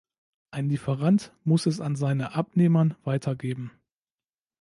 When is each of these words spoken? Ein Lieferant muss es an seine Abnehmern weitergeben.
Ein 0.49 0.67
Lieferant 0.67 1.31
muss 1.43 1.67
es 1.67 1.79
an 1.79 1.95
seine 1.95 2.33
Abnehmern 2.33 2.95
weitergeben. 3.03 3.69